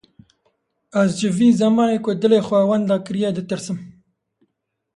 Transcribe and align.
Ez 1.01 1.11
ji 1.19 1.29
vî 1.37 1.49
zemanê 1.61 1.97
ku 2.05 2.11
dilê 2.21 2.39
xwe 2.47 2.59
wenda 2.69 2.97
kiriye, 3.05 3.31
ditirsim. 3.37 3.77